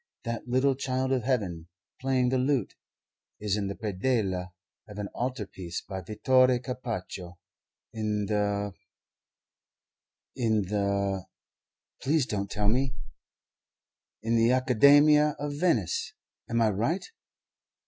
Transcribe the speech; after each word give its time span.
That 0.23 0.47
little 0.47 0.73
child 0.73 1.11
of 1.11 1.21
Heaven, 1.21 1.67
playing 1.99 2.29
the 2.29 2.39
lute, 2.39 2.73
is 3.39 3.55
in 3.55 3.67
the 3.67 3.75
predella 3.75 4.51
of 4.87 4.97
an 4.97 5.09
altar 5.09 5.45
piece 5.45 5.79
by 5.81 6.01
Vittore 6.01 6.57
Carpaccio 6.57 7.37
in 7.93 8.25
the 8.25 8.73
in 10.35 10.63
the 10.63 11.27
please 12.01 12.25
don't 12.25 12.49
tell 12.49 12.67
me 12.67 12.95
in 14.23 14.35
the 14.37 14.51
Academia 14.53 15.35
of 15.37 15.53
Venice. 15.53 16.13
Am 16.49 16.61
I 16.63 16.71
right?" 16.71 17.05